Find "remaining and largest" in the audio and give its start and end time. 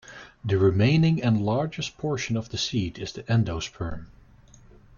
0.57-1.95